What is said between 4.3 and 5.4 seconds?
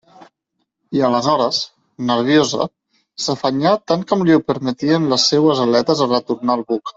li ho permetien les